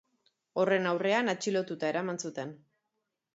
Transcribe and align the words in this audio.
Horren 0.61 0.87
aurrean, 0.91 1.29
atxilotuta 1.33 1.89
eraman 1.93 2.19
zuten. 2.29 2.55